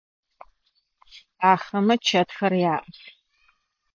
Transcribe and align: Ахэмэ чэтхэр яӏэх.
Ахэмэ 1.51 1.95
чэтхэр 2.05 2.53
яӏэх. 2.73 2.99